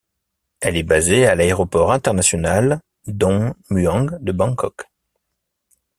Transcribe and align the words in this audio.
Elle 0.61 0.77
est 0.77 0.81
basée 0.81 1.27
à 1.27 1.35
l'Aéroport 1.35 1.91
international 1.91 2.79
Don 3.05 3.53
Muang 3.69 4.17
de 4.19 4.31
Bangkok. 4.31 4.87